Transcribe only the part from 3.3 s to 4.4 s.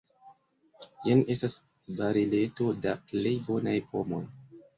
bonaj pomoj.